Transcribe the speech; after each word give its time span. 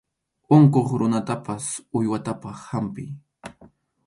Unquq 0.55 0.87
runatapas 1.01 1.67
uywatapas 1.99 2.59
hampiy. 2.71 3.11